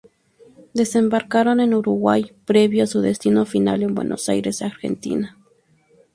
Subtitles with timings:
[0.73, 5.37] Desembarcaron en Uruguay previo a su destino final en Buenos Aires, Argentina.